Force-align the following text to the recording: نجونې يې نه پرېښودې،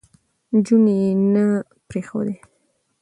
نجونې 0.53 0.93
يې 1.01 1.09
نه 1.33 1.45
پرېښودې، 1.87 2.35